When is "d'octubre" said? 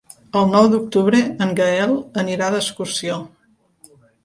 0.71-1.19